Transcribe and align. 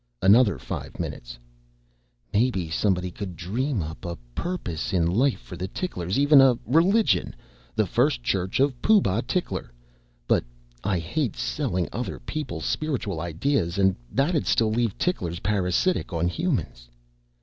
Another 0.23 0.57
five 0.57 0.99
minutes: 0.99 1.37
"Maybe 2.33 2.71
somebody 2.71 3.11
could 3.11 3.35
dream 3.35 3.83
up 3.83 4.03
a 4.03 4.15
purpose 4.33 4.93
in 4.93 5.05
life 5.05 5.37
for 5.39 5.55
ticklers. 5.55 6.17
Even 6.17 6.41
a 6.41 6.57
religion 6.65 7.35
the 7.75 7.85
First 7.85 8.23
Church 8.23 8.59
of 8.59 8.81
Pooh 8.81 8.99
Bah 8.99 9.21
Tickler. 9.27 9.71
But 10.27 10.43
I 10.83 10.97
hate 10.97 11.35
selling 11.35 11.87
other 11.93 12.19
people 12.19 12.61
spiritual 12.61 13.19
ideas 13.21 13.77
and 13.77 13.95
that'd 14.11 14.47
still 14.47 14.71
leave 14.71 14.97
ticklers 14.97 15.39
parasitic 15.41 16.11
on 16.11 16.29
humans...." 16.29 16.89